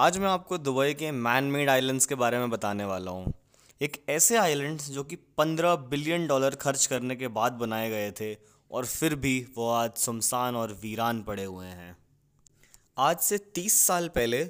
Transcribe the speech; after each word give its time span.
आज 0.00 0.16
मैं 0.18 0.28
आपको 0.28 0.56
दुबई 0.58 0.92
के 0.94 1.10
मैन 1.12 1.44
मेड 1.44 1.70
आइलैंड्स 1.70 2.06
के 2.06 2.14
बारे 2.14 2.38
में 2.38 2.50
बताने 2.50 2.84
वाला 2.84 3.10
हूँ। 3.10 3.32
एक 3.80 3.96
ऐसे 4.08 4.36
आइलैंड्स 4.36 4.88
जो 4.90 5.02
कि 5.04 5.16
पंद्रह 5.38 5.74
बिलियन 5.90 6.26
डॉलर 6.26 6.54
खर्च 6.54 6.84
करने 6.86 7.16
के 7.16 7.28
बाद 7.28 7.52
बनाए 7.52 7.90
गए 7.90 8.10
थे 8.10 8.32
और 8.70 8.86
फिर 8.86 9.14
भी 9.14 9.34
वो 9.56 9.68
आज 9.70 9.90
सुमसान 9.94 10.56
और 10.56 10.72
वीरान 10.82 11.20
पड़े 11.22 11.44
हुए 11.44 11.66
हैं। 11.66 11.96
आज 12.98 13.18
से 13.18 13.38
तीस 13.38 13.74
साल 13.86 14.08
पहले 14.08 14.42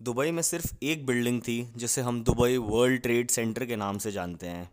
दुबई 0.00 0.30
में 0.30 0.42
सिर्फ़ 0.42 0.72
एक 0.82 1.04
बिल्डिंग 1.06 1.40
थी, 1.40 1.72
जिसे 1.76 2.00
हम 2.00 2.22
दुबई 2.24 2.56
वर्ल्ड 2.56 3.02
ट्रेड 3.02 3.30
सेंटर 3.30 3.64
के 3.66 3.76
नाम 3.76 3.98
से 3.98 4.12
जानते 4.12 4.46
हैं। 4.46 4.70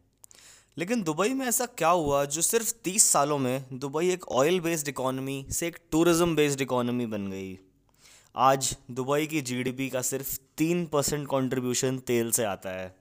लेकिन 0.77 1.03
दुबई 1.03 1.29
में 1.29 1.45
ऐसा 1.47 1.65
क्या 1.65 1.89
हुआ 1.89 2.23
जो 2.25 2.41
सिर्फ़ 2.41 2.73
तीस 2.83 3.09
सालों 3.11 3.37
में 3.37 3.65
दुबई 3.73 4.09
एक 4.09 4.27
ऑयल 4.31 4.59
बेस्ड 4.59 4.89
इकोनॉमी 4.89 5.45
से 5.51 5.67
एक 5.67 5.77
टूरिज़्म 5.91 6.35
बेस्ड 6.35 6.61
इकोनॉमी 6.61 7.05
बन 7.05 7.27
गई? 7.27 7.57
आज 8.35 8.75
दुबई 8.91 9.25
की 9.27 9.41
जीडीपी 9.41 9.89
का 9.89 10.01
सिर्फ़ 10.01 10.37
तीन 10.57 10.85
परसेंट 10.85 11.27
कॉन्ट्रीब्यूशन 11.27 11.97
तेल 11.97 12.31
से 12.31 12.43
आता 12.43 12.69
है। 12.69 12.95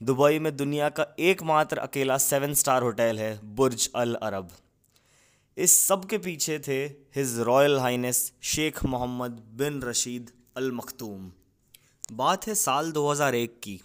दुबई 0.00 0.38
में 0.38 0.56
दुनिया 0.56 0.88
का 0.88 1.06
एकमात्र 1.18 1.78
अकेला 1.78 2.16
सेवन 2.18 2.54
स्टार 2.54 2.82
होटल 2.82 3.18
है 3.18 3.54
बुर्ज 3.54 3.88
अल 3.96 4.14
अरब 4.14 4.48
इस 5.56 5.78
सब 5.78 6.04
के 6.04 6.18
पीछे 6.18 6.58
थे 6.58 6.84
his 7.16 7.38
royal 7.38 7.78
highness 7.78 8.32
Sheikh 8.42 8.84
Mohammed 8.84 9.42
bin 9.52 9.82
Rashid 9.82 10.30
Al 10.56 10.72
Maktoum 10.72 11.30
बात 12.12 12.46
है 12.46 12.54
साल 12.54 12.90
2001 12.92 13.58
की। 13.62 13.80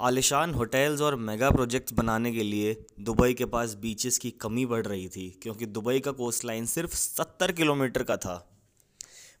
आलिशान 0.00 0.54
होटल्स 0.54 1.00
और 1.00 1.16
मेगा 1.16 1.50
प्रोजेक्ट्स 1.50 1.92
बनाने 1.92 2.32
के 2.32 2.42
लिए 2.42 2.74
दुबई 3.00 3.34
के 3.34 3.44
पास 3.44 3.74
बीचेस 3.74 4.18
की 4.18 4.30
कमी 4.30 4.66
बढ़ 4.66 4.86
रही 4.86 5.08
थी, 5.08 5.28
क्योंकि 5.42 5.66
दुबई 5.66 6.00
का 6.00 6.12
कोस्ट 6.12 6.44
लाइन 6.44 6.66
सिर्फ़ 6.66 6.94
सत्तर 6.94 7.52
किलोमीटर 7.52 8.02
का 8.02 8.16
था। 8.16 8.50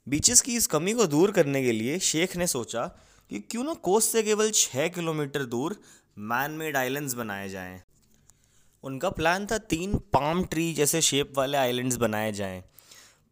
बीचेस 0.06 0.40
की 0.40 0.56
इस 0.56 0.66
कमी 0.66 0.92
को 0.92 1.06
दूर 1.06 1.30
करने 1.30 1.62
के 1.62 1.72
लिए 1.72 1.98
शेख 1.98 2.36
ने 2.36 2.46
सोचा 2.46 2.86
कि 3.30 3.38
क्यों 3.40 3.62
ना 3.64 3.74
कोस्ट 3.82 4.10
से 4.12 4.22
केवल 4.22 4.50
छः 4.50 4.88
किलोमीटर 4.88 5.44
दूर 5.44 5.76
मैन 6.22 6.50
मेड 6.50 6.76
आइलैंड्स 6.76 7.14
बनाए 7.14 7.48
जाएँ। 7.48 7.80
उनका 8.84 9.10
प्लान 9.10 9.46
था 9.46 9.58
तीन 9.66 9.96
पाम 10.12 10.44
ट्री 10.44 10.72
जैसे 10.72 11.00
शेप 11.00 11.32
वाले 11.36 11.58
आइलैंड्स 11.58 11.96
बनाए 11.96 12.32
जाएँ। 12.32 12.62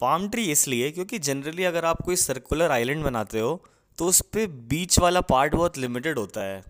पाम 0.01 0.29
ट्री 0.29 0.51
इसलिए 0.53 0.91
क्योंकि 0.91 1.19
जनरली 1.19 1.65
अगर 1.65 1.85
आप 1.85 2.01
कोई 2.03 2.17
सर्कुलर 2.19 2.71
आइलैंड 2.71 3.05
बनाते 3.05 3.41
हो 3.41 3.63
तो 3.99 4.07
उस 4.07 4.21
पर 4.27 4.47
बीच 4.69 4.99
वाला 4.99 5.21
पार्ट 5.23 5.55
बहुत 5.55 5.79
लिमिटेड 5.79 6.19
होता 6.19 6.45
है। 6.45 6.63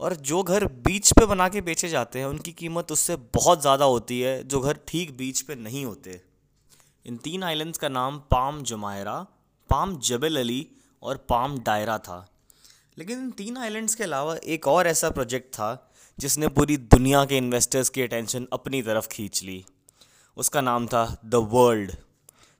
और 0.00 0.14
जो 0.22 0.42
घर 0.42 0.66
बीच 0.66 1.12
पे 1.12 1.24
बना 1.26 1.48
के 1.48 1.60
बेचे 1.60 1.88
जाते 1.88 2.18
हैं, 2.18 2.26
उनकी 2.26 2.52
कीमत 2.52 2.92
उससे 2.92 3.16
बहुत 3.34 3.60
ज़्यादा 3.60 3.84
होती 3.86 4.20
है, 4.20 4.42
जो 4.44 4.60
घर 4.60 4.78
ठीक 4.88 5.16
बीच 5.16 5.40
पे 5.40 5.54
नहीं 5.56 5.84
होते। 5.84 6.20
इन 7.04 7.16
तीन 7.16 7.42
आइलैंड्स 7.42 7.78
का 7.78 7.88
नाम 7.88 8.18
Palm 8.30 8.62
Jumeirah 8.62 9.16
Palm 9.70 9.98
Jebel 9.98 10.36
Ali 10.36 10.66
और 11.02 11.16
पाम 11.16 11.58
डायरा 11.58 11.98
था। 11.98 12.32
लेकिन 12.98 13.18
इन 13.18 13.30
तीन 13.30 13.56
आइलैंड्स 13.56 13.94
के 13.94 14.04
अलावा 14.04 14.36
एक 14.36 14.66
और 14.66 14.86
ऐसा 14.86 15.10
प्रोजेक्ट 15.10 15.54
था, 15.54 15.92
जिसने 16.18 16.48
पूरी 16.48 16.76
दुनिया 16.76 17.24
के 17.24 17.36
इन्वेस्टर्स 17.36 17.88
की 17.88 18.02
अटेंशन 18.02 18.48
अपनी 18.52 18.82
तरफ़ 18.82 19.08
खींच 19.08 19.42
ली। 19.42 19.64
उसका 20.36 20.60
नाम 20.60 20.86
था 20.86 21.20
द 21.24 21.34
वर्ल्ड 21.34 21.92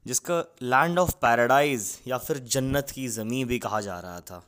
जिसका 0.06 0.56
लैंड 0.62 0.98
ऑफ़ 0.98 1.10
पैराडाइज 1.10 1.98
या 2.06 2.18
फिर 2.18 2.38
जन्नत 2.38 2.90
की 2.90 3.08
ज़मीन 3.08 3.46
भी 3.46 3.58
कहा 3.58 3.80
जा 3.80 4.00
रहा 4.00 4.20
था। 4.20 4.44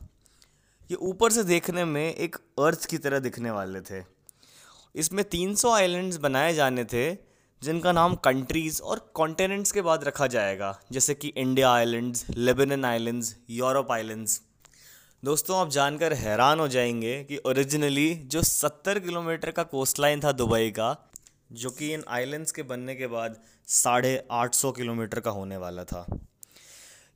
ये 0.91 0.95
ऊपर 0.95 1.31
से 1.31 1.43
देखने 1.43 1.85
में 1.85 2.15
एक 2.15 2.35
अर्थ 2.59 2.85
की 2.85 2.97
तरह 2.97 3.19
दिखने 3.19 3.51
वाले 3.51 3.81
थे। 3.81 4.03
इसमें 4.95 5.23
300 5.23 5.71
आइलैंड्स 5.71 6.17
बनाए 6.17 6.53
जाने 6.53 6.85
थे 6.85 7.30
जिनका 7.63 7.91
नाम 7.91 8.15
कंट्रीज़ 8.15 8.81
और 8.81 8.99
कॉन्टिनेंट्स 9.13 9.71
के 9.71 9.81
बाद 9.81 10.03
रखा 10.03 10.27
जाएगा, 10.27 10.79
जैसे 10.91 11.13
कि 11.13 11.27
India 11.27 11.71
islands 11.71 12.25
Lebanon 12.29 12.85
islands 12.85 13.35
Europe 13.49 13.91
islands 13.91 14.41
दोस्तों, 15.23 15.59
आप 15.59 15.69
जानकर 15.69 16.13
हैरान 16.13 16.59
हो 16.59 16.67
जाएँगे 16.67 17.23
कि 17.23 17.37
ओरिजिनली 17.37 18.13
जो 18.15 18.41
70 18.41 18.99
किलोमीटर 18.99 19.51
का 19.51 19.63
कोस्ट 19.63 19.99
लाइन 19.99 20.21
था 20.23 20.31
दुबई 20.31 20.71
का, 20.71 21.09
जो 21.51 21.69
कि 21.69 21.93
इन 21.93 22.03
आइलैंड्स 22.07 22.51
के 22.51 22.63
बनने 22.63 22.95
के 22.95 23.07
बाद 23.07 23.37
साढ़े 23.67 24.27
आठ 24.31 24.55
सौ 24.55 24.71
किलोमीटर 24.71 25.19
का 25.19 25.31
होने 25.31 25.57
वाला 25.57 25.83
था। 25.83 26.05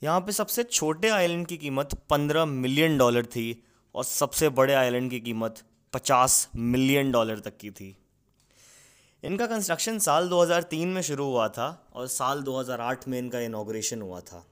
यहाँ 0.04 0.22
पे 0.22 0.32
सबसे 0.32 0.64
छोटे 0.64 1.10
आइलैंड 1.10 1.48
की 1.48 1.58
कीमत 1.58 2.02
पंद्रह 2.10 2.46
मिलियन 2.46 2.98
डॉलर 2.98 3.26
थी 3.26 3.64
और 3.96 4.04
सबसे 4.04 4.50
बड़े 4.50 4.74
आइलैंड 4.74 5.12
की 5.12 5.20
कीमत 5.20 5.64
पचास 5.94 6.50
मिलियन 6.56 7.12
डॉलर 7.12 7.40
तक 7.40 7.58
की 7.58 7.72
थी। 7.72 7.96
इनका 9.24 9.46
कंस्ट्रक्शन 9.48 10.00
साल 10.00 10.30
2003 10.30 10.86
में 10.86 11.02
शुरू 11.02 11.26
हुआ 11.26 11.48
था 11.48 11.88
और 11.94 12.08
साल 12.08 12.42
2008 12.42 13.08
में 13.08 13.20
इनका 13.20 13.40
इनाग्रेशन 13.40 14.02
हुआ 14.02 14.20
था। 14.20 14.46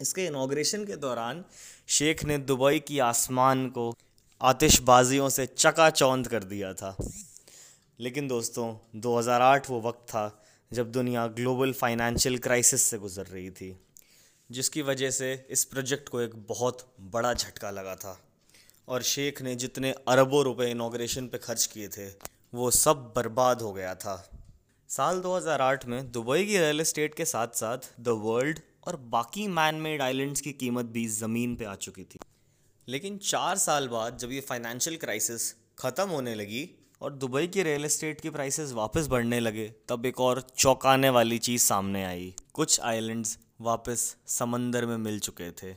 इसके 0.00 0.26
इनाग्रेशन 0.26 0.84
के 0.84 0.96
दौरान 0.96 1.44
शेख 1.88 2.24
ने 2.24 2.38
दुबई 2.38 2.80
की 2.80 2.98
आसमान 2.98 3.68
को 3.68 3.96
आतिशबाजियों 4.40 5.28
से 5.28 5.46
चकाचौंध 5.46 6.28
कर 6.28 6.44
दिया 6.44 6.72
था। 6.74 6.96
लेकिन 8.00 8.28
दोस्तों 8.28 8.76
2008 8.96 9.70
वो 9.70 9.80
वक्त 9.80 10.08
था 10.08 10.44
जब 10.72 10.92
दुनिया 10.92 11.26
ग्लोबल 11.26 11.72
फाइनेंशियल 11.72 12.38
क्राइसिस 12.38 12.82
से 12.82 12.98
गुजर 12.98 13.26
रही 13.26 13.50
थी, 13.50 13.80
जिसकी 14.50 14.82
वजह 14.82 15.10
से 15.10 15.46
इस 15.50 15.64
प्रोजेक्ट 15.64 16.08
को 16.08 16.20
एक 16.20 16.46
बहुत 16.48 16.94
बड़ा 17.00 17.34
झटका 17.34 17.70
लगा 17.70 17.94
था। 17.94 18.20
और 18.88 19.02
शेख 19.02 19.42
ने 19.42 19.54
जितने 19.54 19.94
अरबों 20.08 20.44
रुपए 20.44 20.70
इनाग्रेशन 20.70 21.26
पे 21.26 21.38
खर्च 21.38 21.66
किए 21.66 21.88
थे 21.88 22.39
वो 22.54 22.70
सब 22.70 23.12
बर्बाद 23.16 23.60
हो 23.62 23.72
गया 23.72 23.94
था। 23.94 24.30
साल 24.88 25.20
2008 25.20 25.84
में 25.86 26.12
दुबई 26.12 26.46
की 26.46 26.58
रियल 26.58 26.80
एस्टेट 26.80 27.14
के 27.14 27.24
साथ 27.24 27.48
साथ 27.48 27.78
द 28.00 28.08
वर्ल्ड 28.08 28.58
और 28.86 28.96
बाकी 28.96 29.48
मैन 29.48 29.74
मेड 29.74 30.02
आइलैंड्स 30.02 30.40
की 30.40 30.52
कीमत 30.52 30.84
भी 30.84 31.06
ज़मीन 31.08 31.56
पे 31.56 31.64
आ 31.64 31.74
चुकी 31.74 32.04
थी। 32.04 32.18
लेकिन 32.88 33.18
चार 33.18 33.56
साल 33.56 33.88
बाद 33.88 34.18
जब 34.18 34.32
ये 34.32 34.40
फाइनेंशियल 34.40 34.96
क्राइसिस 34.96 35.54
ख़त्म 35.78 36.08
होने 36.08 36.34
लगी 36.34 36.68
और 37.02 37.12
दुबई 37.12 37.46
की 37.46 37.62
रियल 37.62 37.84
एस्टेट 37.84 38.20
की 38.20 38.30
प्राइसेस 38.30 38.72
वापस 38.72 39.06
बढ़ने 39.06 39.40
लगे, 39.40 39.74
तब 39.88 40.06
एक 40.06 40.20
और 40.20 40.46
चौंकाने 40.56 41.10
वाली 41.10 41.38
चीज़ 41.38 41.62
सामने 41.62 42.04
आई। 42.04 42.34
कुछ 42.54 42.80
आइलैंड्स 42.80 43.38
वापस 43.60 44.16
समंदर 44.26 44.86
में 44.86 44.96
मिल 44.96 45.20
चुके 45.20 45.50
थे। 45.50 45.70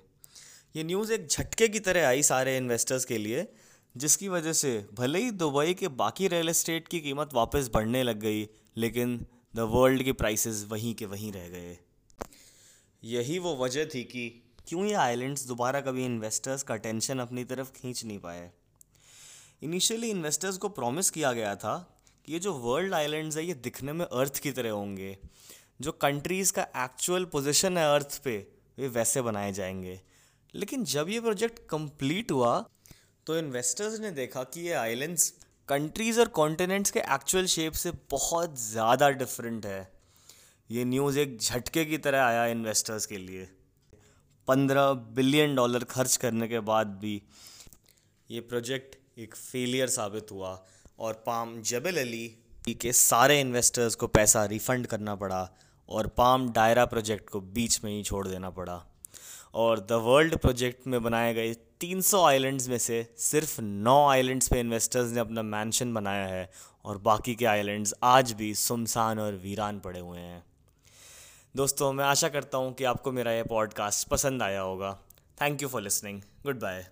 ये 0.76 0.84
न्यूज़ 0.84 1.14
एक 1.14 1.28
झटके 1.28 1.68
की 1.68 1.80
तरह 1.80 2.08
आई 2.08 2.24
सारे 2.24 2.58
इन्वेस्टर्स 2.58 3.06
के 3.06 3.18
लिए 3.18 3.48
जिसकी 3.98 4.28
वजह 4.28 4.54
से 4.54 4.88
भले 4.94 5.20
ही 5.20 5.32
दुबई 5.32 5.74
के 5.74 5.88
बाकी 5.88 6.28
रियल 6.28 6.50
एस्टेट 6.50 6.88
की 6.88 7.02
कीमत 7.02 7.34
वापस 7.34 7.70
बढ़ने 7.74 8.04
लग 8.04 8.20
गई, 8.20 8.50
लेकिन 8.78 9.26
द 9.56 9.60
वर्ल्ड 9.60 10.04
की 10.04 10.12
प्राइसेस 10.12 10.66
वहीं 10.70 10.96
के 10.96 11.06
वहीं 11.06 11.32
रह 11.32 11.50
गए। 11.50 11.78
यही 13.04 13.40
वो 13.40 13.58
वजह 13.58 13.86
थी 13.86 14.04
कि 14.04 14.44
क्यों 14.68 14.86
ये 14.86 14.94
आइलैंड्स 14.94 15.48
दोबारा 15.48 15.82
कभी 15.82 16.06
इन्वेस्टर्स 16.06 16.64
का 16.64 16.76
टेंशन 16.76 17.20
अपनी 17.20 17.44
तरफ़ 17.44 17.72
खींच 17.72 18.06
नहीं 18.06 18.20
पाए। 18.20 18.52
इनिशियली 19.64 20.10
इन्वेस्टर्स 20.10 20.58
को 20.58 20.70
प्रॉमिस 20.70 21.10
किया 21.10 21.32
गया 21.34 21.56
था 21.56 22.02
कि 22.26 22.34
ये 22.34 22.40
जो 22.40 22.54
वर्ल्ड 22.54 22.94
आइलैंड्स 22.94 23.38
है, 23.38 23.46
ये 23.46 23.54
दिखने 23.54 23.94
में 23.94 24.06
अर्थ 24.06 24.38
की 24.38 24.52
तरह 24.52 24.70
होंगे। 24.70 25.18
जो 25.82 25.92
कंट्रीज़ 25.92 26.54
का 26.54 26.68
एक्चुअल 26.78 27.26
पोजीशन 27.26 27.78
है 27.78 27.96
अर्थ 27.96 28.22
पे, 28.24 28.48
वे 28.78 28.88
वैसे 28.88 29.22
बनाए 29.22 29.54
जाएँगे। 29.54 30.02
लेकिन 30.56 30.84
जब 30.84 31.10
ये 31.10 31.22
प्रोजेक्ट 31.22 31.60
कंप्लीट 31.70 32.32
हुआ 32.32 32.70
तो 33.28 33.38
इन्वेस्टर्स 33.38 34.00
ने 34.00 34.10
देखा 34.12 34.44
कि 34.44 34.62
ये 34.62 34.74
आइलैंड्स 34.74 35.30
कंट्रीज़ 35.70 36.20
और 36.20 36.28
कॉन्टिनेंट्स 36.38 36.92
के 36.92 37.00
एक्चुअल 37.00 37.46
शेप 37.46 37.74
से 37.74 37.92
बहुत 38.12 38.60
ज़्यादा 38.60 39.10
डिफरेंट 39.12 39.66
है। 39.66 39.92
ये 40.70 40.84
न्यूज़ 40.86 41.20
एक 41.20 41.38
झटके 41.40 41.86
की 41.86 41.98
तरह 41.98 42.24
आया 42.24 42.46
इन्वेस्टर्स 42.48 43.06
के 43.06 43.18
लिए। 43.18 43.48
पंद्रह 44.48 44.92
बिलियन 45.16 45.56
डॉलर 45.56 45.84
खर्च 45.86 46.16
करने 46.18 46.48
के 46.48 46.60
बाद 46.62 46.88
भी 47.02 47.22
ये 48.30 48.40
प्रोजेक्ट 48.42 49.20
एक 49.20 49.36
फेलियर 49.36 49.88
साबित 49.90 50.32
हुआ 50.32 50.58
और 51.00 51.24
पाम 51.26 51.62
जबल 51.64 51.98
अली 51.98 52.28
के 52.82 52.92
सारे 52.94 53.40
इन्वेस्टर्स 53.42 53.96
को 53.96 54.08
पैसा 54.10 54.46
रिफ़ंड 54.46 54.88
करना 54.88 55.16
पड़ा 55.16 55.48
और 55.90 56.08
पाम 56.18 56.52
डायरा 56.54 56.86
प्रोजेक्ट 56.86 57.30
को 57.30 57.42
बीच 57.42 57.84
में 57.84 57.92
ही 57.92 58.04
छोड़ 58.04 58.28
देना 58.28 58.50
पड़ा। 58.50 58.84
और 59.54 59.80
द 59.80 59.92
वर्ल्ड 59.92 60.38
प्रोजेक्ट 60.38 60.88
में 60.88 61.04
बनाए 61.04 61.34
गए 61.34 61.54
300 61.80 62.26
आइलैंड्स 62.26 62.70
में 62.70 62.78
से 62.78 63.14
सिर्फ़ 63.18 63.62
9 63.62 64.10
आइलैंड्स 64.10 64.48
पे 64.48 64.60
इन्वेस्टर्स 64.60 65.12
ने 65.12 65.20
अपना 65.20 65.42
मैंशन 65.42 65.94
बनाया 65.94 66.26
है 66.26 66.52
और 66.86 66.98
बाकी 66.98 67.36
के 67.36 67.46
आइलैंड्स 67.46 67.94
आज 68.04 68.32
भी 68.32 68.56
सुमसान 68.56 69.20
और 69.20 69.34
वीरान 69.34 69.80
पड़े 69.80 70.00
हुए 70.00 70.20
हैं। 70.20 70.44
दोस्तों, 71.56 71.94
मैं 71.94 72.06
आशा 72.06 72.30
करता 72.30 72.58
हूँ 72.58 72.74
कि 72.74 72.84
आपको 72.84 73.12
मेरा 73.12 73.32
यह 73.32 73.44
पॉडकास्ट 73.44 74.08
पसंद 74.08 74.44
आया 74.44 74.62
होगा। 74.62 75.00
Thank 75.42 75.62
you 75.62 75.68
for 75.68 75.82
listening 75.82 76.22
goodbye 76.60 76.88